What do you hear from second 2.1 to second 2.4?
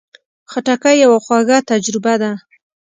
ده.